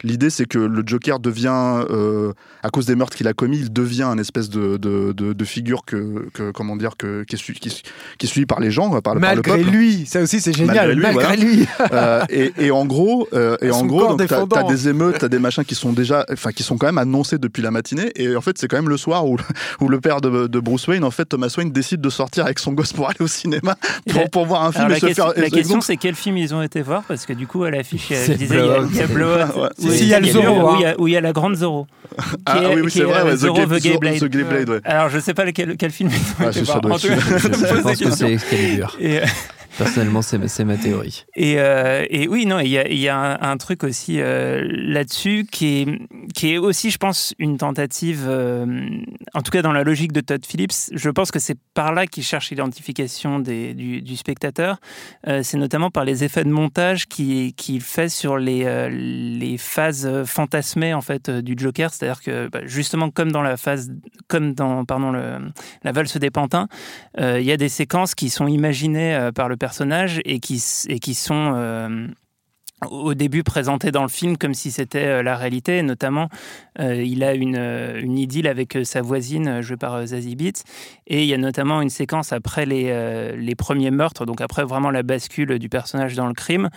[0.05, 1.49] L'idée, c'est que le Joker devient,
[1.91, 5.33] euh, à cause des meurtres qu'il a commis, il devient un espèce de, de, de,
[5.33, 7.71] de figure que, que, comment dire, que, qui, est suivi, qui,
[8.19, 9.71] qui est suivi par les gens, par, le- par le Malgré peuple.
[9.77, 10.77] lui, ça aussi c'est génial.
[10.77, 11.37] Malgré lui, Malgré, voilà.
[11.37, 11.67] lui.
[11.93, 15.19] Euh, et, et en gros, euh, et Son en gros, donc t'as, t'as des émeutes,
[15.19, 18.11] t'as des machins qui sont déjà, enfin qui sont quand même annoncés depuis la matinée.
[18.17, 19.37] Et en fait, c'est quand même le soir où,
[19.81, 22.59] où le père de, de Bruce Wayne, en fait, Thomas Wayne décide de sortir avec
[22.59, 23.77] son gosse pour aller au cinéma
[24.11, 25.41] pour, pour voir un film Alors, et la, se question, faire.
[25.41, 27.03] la et question, donc- c'est quel film ils ont été voir?
[27.07, 28.89] Parce que du coup à l'affiche C'est elle disait il y a- Blowout.
[28.93, 30.77] il y a Blowout, Ouais, c'est- il y a le Zorro, où hein.
[30.79, 31.87] il y a- où il y a la grande Zorro.
[32.47, 34.81] ah oui, c'est est, vrai, the Gay Blade.
[34.85, 37.03] Alors je sais pas lequel, quel film Ah, je pense
[38.01, 38.97] que c'est Excalibur.
[39.77, 41.25] Euh, Personnellement, c'est ma théorie.
[41.35, 44.21] Et, euh, et oui, non, il y a, il y a un, un truc aussi
[44.21, 45.87] euh, là-dessus qui est,
[46.33, 48.67] qui est aussi, je pense, une tentative, euh,
[49.35, 52.07] en tout cas dans la logique de Todd Phillips, je pense que c'est par là
[52.07, 54.77] qu'il cherche l'identification du, du spectateur.
[55.27, 60.25] Euh, c'est notamment par les effets de montage qu'il fait sur les, euh, les phases
[60.25, 63.91] fantasmées en fait euh, du Joker, c'est-à-dire que bah, justement comme dans la phase,
[64.29, 66.69] comme dans pardon la valse des pantins,
[67.19, 70.63] euh, il y a des séquences qui sont imaginées euh, par le personnage et qui,
[70.89, 72.07] et qui sont euh,
[72.91, 75.83] au début présentées dans le film comme si c'était euh, la réalité.
[75.83, 76.29] Notamment,
[76.81, 80.07] euh, il a une, euh, une idylle avec euh, sa voisine euh, jouée par euh,
[80.07, 80.63] Zazie Beetz.
[81.07, 84.65] Et il y a notamment une séquence après les, euh, les premiers meurtres, donc après
[84.65, 86.69] vraiment la bascule du personnage dans le crime,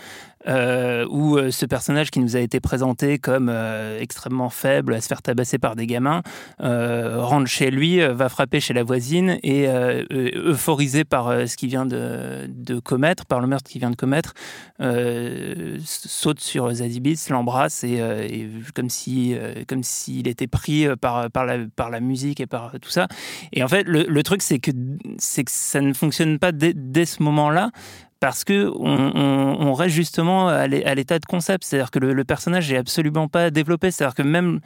[0.46, 5.00] euh, où euh, ce personnage qui nous a été présenté comme euh, extrêmement faible, à
[5.00, 6.22] se faire tabasser par des gamins,
[6.60, 12.80] rentre chez lui, va frapper chez la voisine et euphorisé par ce qu'il vient de,
[12.80, 14.34] commettre, par le meurtre qu'il vient de commettre,
[15.84, 21.58] saute sur Zazie Beetz, l'embrasse et, comme si comme s'il était pris par par la
[21.74, 23.08] par la musique et par tout ça.
[23.52, 24.70] Et en fait, le, le truc c'est que
[25.18, 27.70] c'est que ça ne fonctionne pas dès, dès ce moment-là
[28.20, 32.72] parce que on, reste justement à l'é- à l'état de concept, c'est-à-dire que le, personnage
[32.72, 34.60] est absolument pas développé, c'est-à-dire que même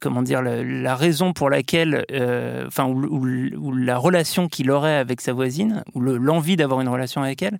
[0.00, 5.32] comment dire la, raison pour laquelle, euh, enfin ou, la relation qu'il aurait avec sa
[5.32, 7.58] voisine, ou le- l'envie d'avoir une relation avec elle,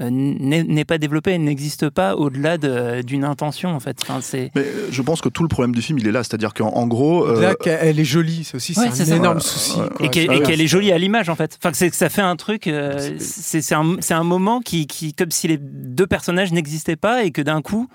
[0.00, 3.96] n'est n'est pas développée, elle n'existe pas au-delà de- d'une intention en fait.
[4.02, 4.20] Enfin,
[4.54, 6.22] Mais euh, je pense que tout le problème du film, il est là.
[6.22, 7.26] C'est-à-dire qu'en en gros.
[7.26, 9.16] euh, Là, qu'elle- elle est jolie, c'est aussi Ouais, un ça.
[9.16, 9.74] énorme souci.
[9.74, 10.06] quoi.
[10.06, 11.58] et qu'elle Ah et qu'elle est jolie à l'image en fait.
[11.62, 12.66] Enfin, c'est que ça fait un truc.
[12.66, 17.30] euh, C'est- c'est un, moment qui, qui, comme si les deux personnages n'existaient pas et
[17.30, 17.88] que d'un coup,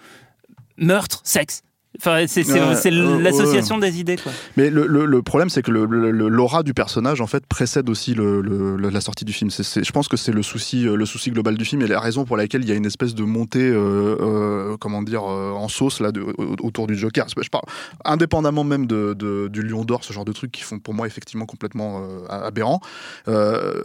[0.77, 1.61] meurtre, sexe.
[1.99, 4.31] Enfin, c'est Ouais, c'est euh, l'association des idées quoi.
[4.57, 8.41] Mais le, le- le problème, c'est que l'aura du personnage, en fait, précède aussi le-
[8.77, 9.51] la sortie du film.
[9.51, 12.25] Je pense que c'est le souci, euh, le souci global du film et la raison
[12.25, 15.67] pour laquelle il y a une espèce de montée, euh, euh, comment dire, euh, en
[15.67, 16.25] sauce là, de-
[16.61, 17.27] autour du Joker.
[17.29, 17.65] Je parle,
[18.05, 21.05] indépendamment même de, de- du Lion d'Or, ce genre de trucs qui font pour moi
[21.07, 22.81] effectivement complètement euh, aberrants.
[23.27, 23.83] Euh,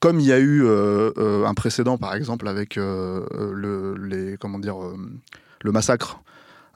[0.00, 4.36] comme il y a eu euh, euh, un précédent, par exemple, avec euh, le, les,
[4.36, 4.96] comment dire, euh,
[5.62, 6.20] le massacre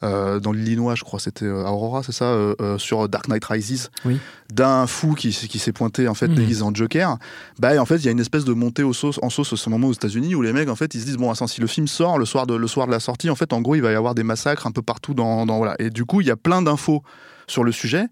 [0.03, 3.91] euh, dans l'Illinois, je crois, c'était euh, Aurora, c'est ça, euh, sur Dark Knight Rises,
[4.05, 4.19] Oui.
[4.53, 6.35] d'un fou qui, qui s'est pointé en fait Mhm.
[6.35, 7.17] déguisé en Joker.
[7.59, 9.57] Bah, en fait, il y a une espèce de montée au sauce, en sauce à
[9.57, 11.61] ce moment aux États-Unis où les mecs, en fait, ils se disent bon, attends, si
[11.61, 13.75] le film sort le soir de le soir de la sortie, en fait, en gros,
[13.75, 15.75] il va y avoir des massacres un peu partout dans, dans voilà.
[15.79, 17.03] Et du coup, il y a plein d'infos
[17.47, 18.07] sur le sujet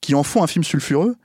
[0.00, 1.16] qui en font un film sulfureux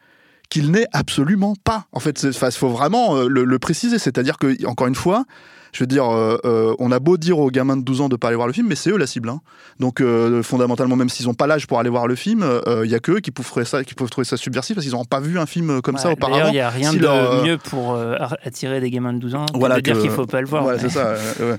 [0.49, 1.85] qu'il n'est absolument pas.
[1.91, 3.99] En fait, il faut vraiment le, le préciser.
[3.99, 5.25] C'est-à-dire que, encore une fois,
[5.73, 8.15] je veux dire, euh, euh, on a beau dire aux gamins de 12 ans de
[8.15, 9.29] pas aller voir le film, mais c'est eux la cible.
[9.29, 9.41] hein.
[9.79, 12.91] Donc, euh, fondamentalement, même s'ils n'ont pas l'âge pour aller voir le film, euh, il
[12.91, 14.95] y a que eux qui peuvent, trouver ça, qui peuvent trouver ça subversif parce qu'ils
[14.95, 16.47] n'ont pas vu un film comme ça auparavant.
[16.47, 19.35] Il n'y a rien Si de leur, mieux pour euh, attirer des gamins de 12
[19.35, 20.63] ans que Voilà de dire que- qu'il ne faut pas le voir.
[20.63, 21.07] Voilà, mais- c'est ça.
[21.41, 21.57] euh, ouais.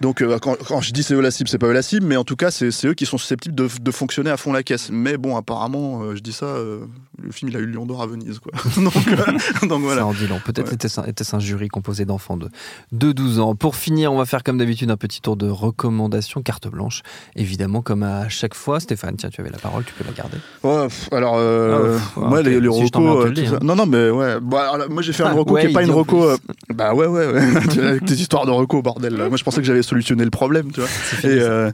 [0.00, 2.06] Donc, euh, quand, quand je dis c'est eux la cible, c'est pas eux la cible,
[2.06, 4.64] mais en tout cas, c'est eux qui sont susceptibles de, de fonctionner à fond la
[4.64, 4.88] caisse.
[4.90, 6.80] Mais bon, apparemment, euh, je dis ça, euh,
[7.22, 8.50] le film, il a eu Lion d'Or à Venise, quoi.
[8.82, 10.00] donc, euh, donc voilà.
[10.00, 10.40] Ça en dit long.
[10.44, 10.74] Peut-être Ouais.
[10.74, 12.48] était-ce un, était-ce un jury composé d'enfants de,
[12.90, 13.41] de 12 ans.
[13.58, 17.02] Pour finir, on va faire comme d'habitude un petit tour de recommandations, carte blanche.
[17.36, 18.80] Évidemment, comme à chaque fois.
[18.80, 20.36] Stéphane, tiens, tu avais la parole, tu peux la garder.
[20.62, 23.58] Ouais, alors, euh, Ah, moi, les, les Si recos, le euh, dis, hein.
[23.62, 24.36] Non, non, mais ouais.
[24.40, 26.24] Bah, alors, moi, j'ai fait Ah, une reco ouais, qui est pas une reco.
[26.24, 26.36] euh,
[26.74, 27.40] Bah ouais, ouais, ouais.
[27.86, 29.14] Avec tes histoires de reco, bordel.
[29.16, 30.88] Moi, je pensais que j'avais solutionné le problème, tu vois.
[31.24, 31.70] Et, euh,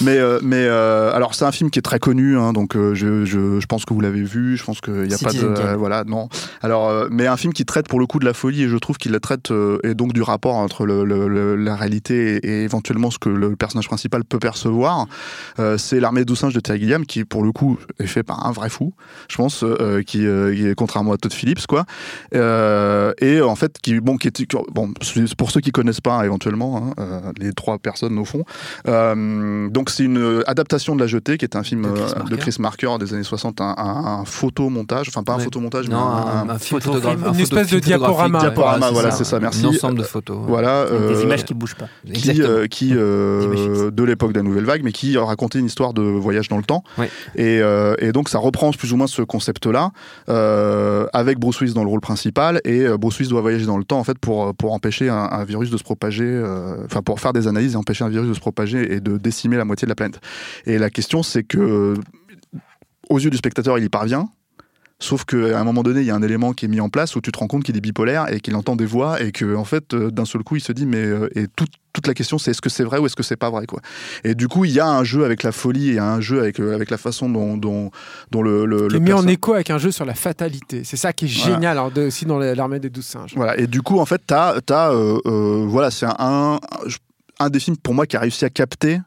[0.00, 3.66] mais, mais alors, c'est un film qui est très connu, hein, donc je, je, je
[3.66, 4.56] pense que vous l'avez vu.
[4.56, 5.76] Je pense qu'il n'y a pas de.
[5.76, 6.28] Voilà, non.
[6.62, 8.98] Alors, mais un film qui traite pour le coup de la folie, et je trouve
[8.98, 9.52] qu'il la traite,
[9.84, 13.28] et donc du rapport entre le, le- le- la réalité et, et éventuellement ce que
[13.28, 15.06] le personnage principal peut percevoir.
[15.58, 18.46] Euh, c'est L'armée des singes de Terry Gilliam, qui pour le coup est fait par
[18.46, 18.92] un vrai fou,
[19.28, 21.84] je pense, euh, qui, euh, qui est contrairement à Todd Phillips, quoi.
[22.34, 24.92] Euh, et en fait, qui, bon, qui est, bon,
[25.36, 28.44] pour ceux qui connaissent pas éventuellement, hein, les trois personnes au fond.
[28.88, 32.18] Euh, donc c'est une adaptation de La Jetée, qui est un film De Chris de
[32.18, 32.36] Marker.
[32.38, 35.98] Chris Marker des années 60, un, un- un photomontage, enfin pas un photomontage, mais un,
[36.50, 38.38] un, photographe- une espèce de diaporama.
[38.40, 39.64] Diaporama, voilà, c'est ça, merci.
[39.64, 40.36] Un ensemble de photos.
[40.38, 40.44] ouais.
[40.48, 40.84] voilà.
[41.02, 41.88] Avec des euh, images qui ne bougent pas.
[42.12, 45.92] qui, euh, qui euh, de l'époque de la nouvelle vague, mais qui racontait une histoire
[45.92, 46.84] de voyage dans le temps.
[47.36, 49.90] Et, euh, et donc ça reprend plus ou moins ce concept-là,
[50.28, 52.60] euh, avec Bruce Willis dans le rôle principal.
[52.64, 55.16] Et euh, Bruce Willis doit voyager dans le temps en fait pour pour empêcher un,
[55.16, 58.28] un virus de se propager, euh, enfin pour faire des analyses et empêcher un virus
[58.28, 60.20] de se propager et de décimer la moitié de la planète.
[60.66, 61.94] Et la question c'est que
[63.10, 64.28] aux yeux du spectateur, il y parvient.
[65.02, 67.16] Sauf qu'à un moment donné, il y a un élément qui est mis en place
[67.16, 69.56] où tu te rends compte qu'il est bipolaire et qu'il entend des voix et que,
[69.56, 72.14] en fait, euh, d'un seul coup, il se dit, mais euh, et toute, toute la
[72.14, 73.80] question, c'est est-ce que c'est vrai ou est-ce que c'est pas vrai, quoi.
[74.22, 76.60] Et du coup, il y a un jeu avec la folie et un jeu avec,
[76.60, 77.90] euh, avec la façon dont, dont,
[78.30, 80.82] dont le, le, le est mis en écho avec un jeu sur la fatalité.
[80.84, 81.54] C'est ça qui est Voilà.
[81.54, 83.32] génial alors, aussi dans l'armée des douze singes.
[83.34, 83.58] Voilà.
[83.58, 86.58] Et du coup, en fait, t'as, euh, euh, voilà, c'est un, un,
[87.40, 89.00] un des films pour moi qui a réussi à capter.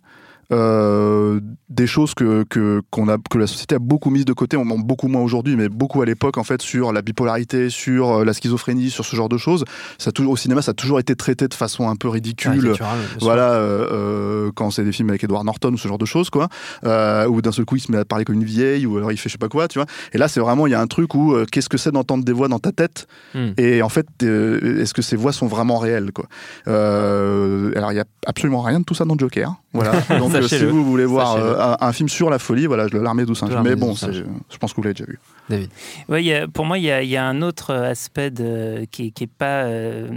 [0.51, 4.57] Euh, des choses que, que, qu'on a, que la société a beaucoup mises de côté,
[4.57, 8.25] on beaucoup moins aujourd'hui, mais beaucoup à l'époque en fait sur la bipolarité, sur euh,
[8.25, 9.65] la schizophrénie, sur ce genre de choses.
[9.97, 12.73] Ça au cinéma, ça a toujours été traité de façon un peu ridicule.
[13.19, 16.47] Voilà, euh, quand c'est des films avec Edward Norton ou ce genre de choses, quoi,
[16.85, 19.11] euh, où d'un seul coup il se met à parler comme une vieille, ou alors
[19.11, 19.87] il fait je sais pas quoi, tu vois.
[20.13, 22.33] Et là, c'est vraiment, il y a un truc où qu'est-ce que c'est d'entendre des
[22.33, 23.51] voix dans ta tête Hmm.
[23.57, 26.25] Et en fait, est-ce que ces voix sont vraiment réelles, quoi
[26.65, 29.55] Alors, il y a absolument rien de tout ça dans Joker.
[29.73, 29.91] Voilà.
[30.19, 32.97] Donc, euh, si vous voulez voir euh, un, un film sur la folie, voilà, je
[32.97, 33.41] l'armée douce.
[33.41, 35.19] L'armée Mais bon, je pense que vous l'avez déjà vu.
[35.49, 35.69] David.
[36.09, 38.31] Ouais, il y a- pour moi, il y a, il y a un autre aspect
[38.31, 40.07] de- qui, qui est pas, euh,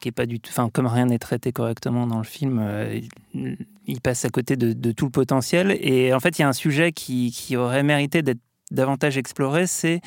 [0.00, 0.50] qui est pas du tout.
[0.52, 2.98] Enfin, comme rien n'est traité correctement dans le film, euh,
[3.86, 5.76] il, passe à côté de, de tout le potentiel.
[5.80, 9.66] Et en fait, il y a un sujet qui, qui aurait mérité d'être davantage exploré,
[9.66, 10.00] c'est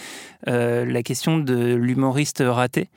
[0.48, 2.90] euh, la question de l'humoriste raté.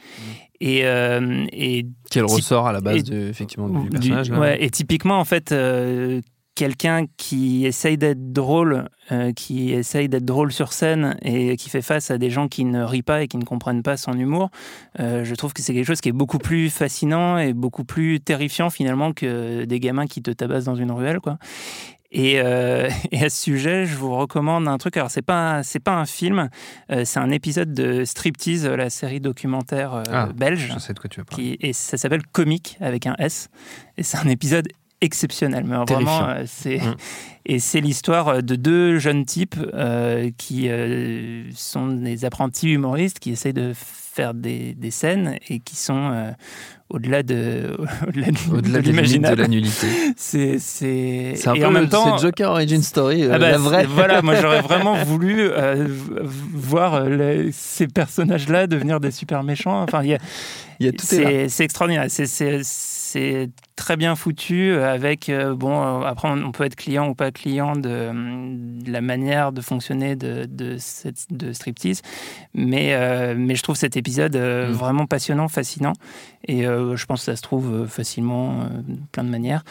[0.61, 4.31] Et, euh, et Quel ressort à la base et- de, effectivement, du du- personnage.
[4.31, 6.21] ouais, et typiquement, en fait, euh,
[6.59, 11.83] quelqu'un qui essaye d'être drôle, euh, qui essaye d'être drôle sur scène et qui fait
[11.83, 14.51] face à des gens qui ne rient pas et qui ne comprennent pas son humour,
[14.99, 18.19] euh, je trouve que c'est quelque chose qui est beaucoup plus fascinant et beaucoup plus
[18.19, 21.39] terrifiant finalement que des gamins qui te tabassent dans une ruelle, quoi.
[22.11, 24.97] Et, euh, et, à ce sujet, je vous recommande un truc.
[24.97, 26.49] Alors, c'est pas c'est pas un film,
[26.91, 30.73] euh, c'est un épisode de Striptease, la série documentaire euh, Ah, belge.
[30.75, 31.57] Je sais de quoi tu veux parler.
[31.57, 33.49] Qui, et ça s'appelle Comique avec un S.
[33.97, 34.69] Et c'est un épisode
[35.01, 35.65] exceptionnel.
[35.65, 36.97] Mais vraiment, euh, c'est Mm.
[37.49, 43.31] Et c'est l'histoire de deux jeunes types euh, qui euh, sont des apprentis humoristes qui
[43.33, 46.31] essayent de faire des, des scènes et qui sont euh,
[46.91, 49.87] au-delà de au-delà de, Au-delà de de la nullité.
[50.17, 53.31] C'est c'est C'est un et peu en même le- temps c'est Joker Origin Story, euh,
[53.33, 53.81] ah bah, la vraie.
[53.83, 55.87] c'est- Voilà, moi j'aurais vraiment voulu euh,
[56.53, 57.09] voir euh,
[57.45, 59.83] les- ces personnages-là devenir des super méchants.
[59.83, 60.19] Enfin, il y a,
[60.81, 60.99] Il y a là.
[61.01, 62.07] c'est c'est extraordinaire.
[62.09, 66.03] C'est- C'est c'est très bien foutu euh, avec euh, bon.
[66.03, 68.13] euh, Après, on on peut être client ou pas client de, euh,
[68.85, 72.03] de la manière de fonctionner de de, cette, de striptease,
[72.55, 74.73] mais euh, mais je trouve cet épisode euh, Mm.
[74.73, 75.93] vraiment passionnant, fascinant,
[76.47, 79.65] et euh, je pense que ça se trouve facilement euh, de plein de manières.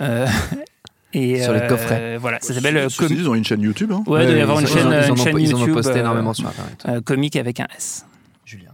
[0.00, 0.26] Euh,
[1.14, 2.16] et Sur les euh, coffrets.
[2.18, 3.92] Voilà, ça s'appelle ils ont une chaîne YouTube.
[3.92, 4.02] Hein.
[4.06, 5.54] Ouais, il doit y avoir une ils, chaîne, en- ils en une ont- chaîne ils
[5.54, 6.84] en ont YouTube, posté euh, énormément sur Internet.
[6.88, 8.06] euh, comique avec un S.
[8.44, 8.70] Julien.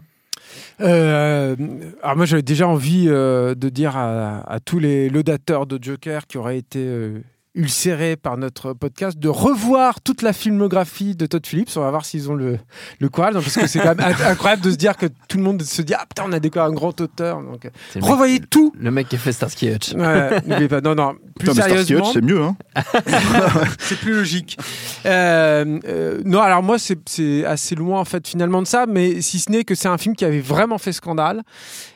[0.81, 1.57] Euh,
[2.03, 6.27] alors moi j'avais déjà envie euh, de dire à, à tous les laudateurs de Joker
[6.27, 7.21] qui auraient été euh,
[7.59, 11.71] ulcérés par notre podcast de revoir toute la filmographie de Todd Phillips.
[11.77, 12.59] On va voir s'ils ont le,
[13.01, 15.37] le courage, non, parce que c'est quand même inc- incroyable de se dire que tout
[15.39, 17.43] le monde se dit ah putain on a découvert un grand auteur.
[17.43, 18.73] Donc euh, mec- revoyez tout.
[18.79, 19.93] Le mec qui a fait Starsky Hutch.
[19.95, 20.81] Ouais, pas.
[20.81, 21.15] Non non.
[21.39, 22.43] Plus Putain, sérieusement, Hutch, c'est mieux.
[22.43, 22.57] Hein.
[23.79, 24.57] c'est plus logique.
[25.07, 29.21] Euh, euh, non, alors moi, c'est- c'est assez loin en fait finalement de ça, mais
[29.21, 31.43] si ce n'est que c'est un film qui avait vraiment fait scandale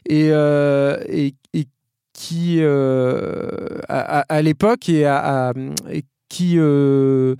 [0.08, 1.66] et, euh, et, et
[2.12, 5.52] qui, euh, à, l'époque, et, à-
[5.90, 7.36] et qui euh,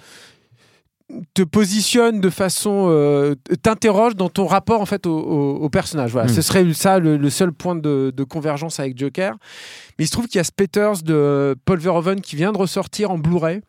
[1.35, 6.13] te positionne de façon, euh, t'interroge dans ton rapport en fait au, au- au personnage.
[6.13, 6.35] Voilà, Mm.
[6.35, 9.37] ce serait ça le, le seul point de, de convergence avec Joker.
[9.99, 13.11] Mais il se trouve qu'il y a Spetters de Paul Verhoeven qui vient de ressortir
[13.11, 13.61] en Blu-ray.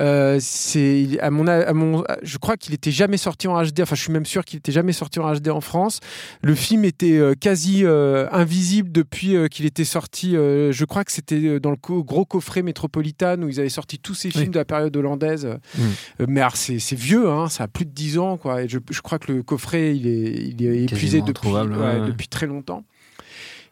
[0.00, 3.80] Euh, c'est à mon, à mon, je crois qu'il était jamais sorti en HD.
[3.82, 6.00] Enfin, je suis même sûr qu'il était jamais sorti en HD en France.
[6.42, 7.84] Le film était euh, quasi
[8.32, 10.32] invisible depuis qu'il était sorti.
[10.32, 14.14] je crois que c'était dans le co- gros coffret Metropolitan où ils avaient sorti tous
[14.14, 14.50] ces films Oui.
[14.50, 15.46] de la période hollandaise.
[15.46, 15.80] Mm.
[16.20, 18.36] Euh, mais alors, c'est c'est vieux, hein, ça a plus de 10 ans.
[18.36, 21.72] Quoi, et je, je crois que le coffret, il est, il est épuisé depuis, introuvable,
[21.72, 22.06] ouais, ouais, ouais.
[22.06, 22.84] depuis très longtemps.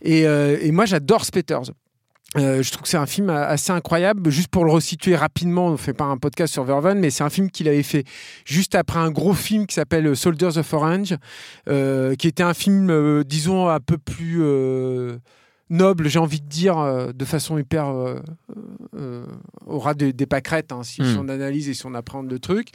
[0.02, 1.72] Et, euh, et moi, j'adore Spetters.
[2.36, 4.28] Euh, je trouve que c'est un film assez incroyable.
[4.30, 7.24] Juste pour le resituer rapidement, on ne fait pas un podcast sur Verhoeven, mais c'est
[7.24, 8.04] un film qu'il avait fait
[8.44, 11.16] juste après un gros film qui s'appelle Soldiers of Orange,
[11.68, 14.42] euh, qui était un film, disons, un peu plus
[15.70, 18.20] noble, j'ai envie de dire, euh, de façon hyper euh,
[18.96, 19.26] euh,
[19.66, 21.04] au ras des, pâquerettes, hein, si, Mm.
[21.12, 22.68] si on analyse et si on apprend le truc,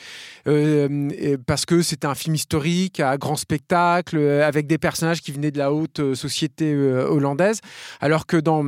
[0.48, 5.22] Euh, et parce que c'était un film historique, à grand spectacle, euh, avec des personnages
[5.22, 7.62] qui venaient de la haute euh, société euh, hollandaise,
[8.02, 8.66] alors que dans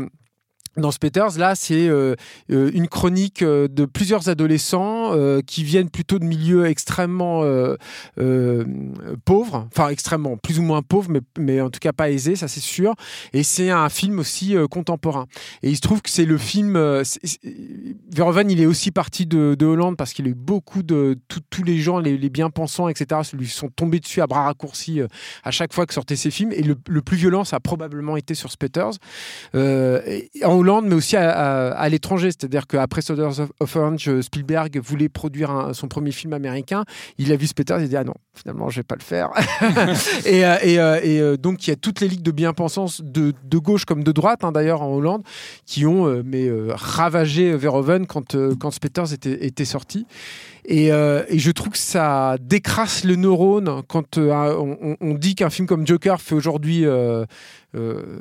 [0.75, 2.15] dans Spetters, là, c'est euh,
[2.51, 5.11] euh, une chronique euh, de plusieurs adolescents
[5.45, 7.43] qui viennent plutôt de milieux extrêmement
[9.25, 12.47] pauvres, enfin extrêmement, plus ou moins pauvres, mais, mais en tout cas pas aisés, ça
[12.47, 12.95] c'est sûr.
[13.33, 15.27] Et c'est un film aussi contemporain.
[15.61, 16.73] Et il se trouve que c'est le film.
[18.11, 21.63] Verhoeven, il est aussi parti de, de Hollande parce qu'il a eu beaucoup de tous
[21.63, 25.01] les gens, les, bien-pensants, etc., lui sont tombés dessus à bras raccourcis
[25.43, 26.51] à chaque fois que sortaient ses films.
[26.53, 28.93] Et le, plus violent, ça a probablement été sur Spetters.
[29.53, 32.29] Et- en Mais aussi à, l'étranger.
[32.29, 36.85] C'est-à-dire qu'après Soldiers of, Orange, euh, Spielberg voulait produire son premier film américain.
[37.17, 39.29] Il a vu Spetters, il a dit Ah non, finalement, je vais pas le faire.
[40.25, 40.57] et euh,
[41.03, 44.43] euh, donc, il y a toutes les ligues de bien-pensance, de, gauche comme de droite,
[44.43, 45.23] hein, d'ailleurs, en Hollande,
[45.65, 48.71] qui ont mais, ravagé Verhoeven quand, quand
[49.13, 50.05] était sorti.
[50.65, 55.49] Et, euh, et je trouve que ça décrasse le neurone quand euh, on, dit qu'un
[55.49, 57.25] film comme Joker fait aujourd'hui euh,
[57.75, 58.19] euh,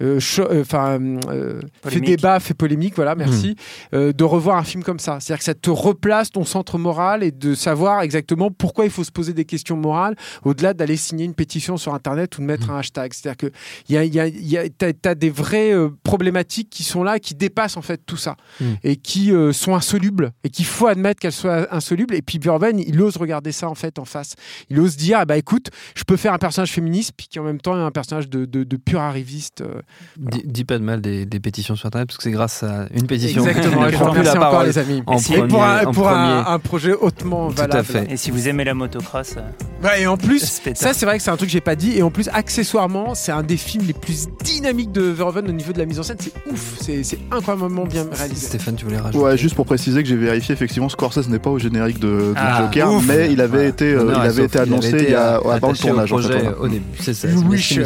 [0.00, 3.54] euh, euh, enfin, euh, fait débat, fait polémique, voilà, merci,
[3.94, 5.18] euh, de revoir un film comme ça.
[5.20, 9.04] C'est-à-dire que ça te replace ton centre moral et de savoir exactement pourquoi il faut
[9.04, 12.70] se poser des questions morales au-delà d'aller signer une pétition sur Internet ou de mettre
[12.70, 13.12] un hashtag.
[13.12, 13.54] C'est-à-dire que
[13.88, 16.82] il y a, y a, il y a- t'as, t'as des vraies euh, problématiques qui
[16.82, 18.64] sont là, qui dépassent en fait tout ça Mm.
[18.84, 22.14] et qui euh, sont insolubles et qu'il faut admettre qu'elles soient insolubles.
[22.14, 24.34] Et puis Verhoeven, il ose regarder ça en fait en face.
[24.70, 27.44] Il ose dire, ah bah écoute, je peux faire un personnage féministe puis qui en
[27.44, 29.60] même temps est un personnage de, de, de pur arriviste.
[29.60, 29.82] euh,
[30.16, 32.88] Dis, dis pas de mal des, des pétitions sur Internet parce que c'est grâce à
[32.94, 33.82] une pétition Exactement.
[33.82, 35.02] que Et tu je remercie la encore parole les amis.
[35.06, 35.48] en Et si- Et premier.
[35.50, 36.54] pour, un, en pour un, premier.
[36.54, 37.86] un projet hautement Tout à valable.
[37.86, 38.10] fait.
[38.12, 39.40] Et si vous aimez la motocross, euh,
[39.84, 41.92] Ouais, et en plus, ça c'est vrai que c'est un truc que j'ai pas dit.
[41.98, 45.72] Et en plus, accessoirement, c'est un des films les plus dynamiques de Verhoeven au niveau
[45.72, 46.16] de la mise en scène.
[46.18, 48.46] C'est ouf, c'est c'est incroyablement bien réalisé.
[48.46, 51.50] Stéphane, tu voulais rajouter Ouais, juste pour préciser que j'ai vérifié, effectivement, Scorsese n'est pas
[51.50, 53.06] au générique de, de Ah, Joker, ouf.
[53.06, 55.68] mais il avait été, euh, il à avait été annoncé il y a, euh, avant
[55.68, 56.12] le au tournage.
[56.12, 56.58] en fait, projet voilà.
[56.60, 56.84] au début.
[57.00, 57.28] C'est ça.
[57.28, 57.84] Wish, euh.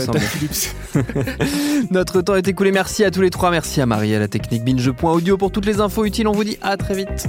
[1.90, 2.73] Notre temps est écoulé.
[2.73, 3.51] Merci à tous les trois.
[3.51, 6.29] Merci à Marie à la technique binge.audio pour toutes les infos utiles.
[6.29, 7.29] On vous dit à très vite.